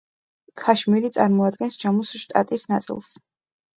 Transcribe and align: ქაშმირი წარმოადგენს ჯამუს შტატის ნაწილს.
ქაშმირი 0.61 1.11
წარმოადგენს 1.19 1.77
ჯამუს 1.85 2.15
შტატის 2.23 2.67
ნაწილს. 2.73 3.13